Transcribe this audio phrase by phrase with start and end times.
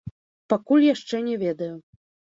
[0.53, 1.73] Пакуль яшчэ не ведаю.